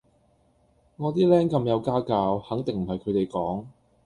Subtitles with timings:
[0.95, 3.65] 我啲靚咁有家教，肯定唔係佢哋講